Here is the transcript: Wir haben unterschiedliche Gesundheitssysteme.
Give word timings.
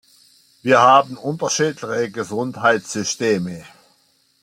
Wir 0.63 0.79
haben 0.81 1.15
unterschiedliche 1.15 2.09
Gesundheitssysteme. 2.09 3.65